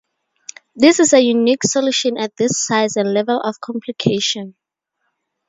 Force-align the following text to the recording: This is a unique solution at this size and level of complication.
This 0.73 0.99
is 0.99 1.13
a 1.13 1.21
unique 1.21 1.61
solution 1.63 2.17
at 2.17 2.35
this 2.35 2.57
size 2.57 2.95
and 2.95 3.13
level 3.13 3.39
of 3.39 3.61
complication. 3.61 4.55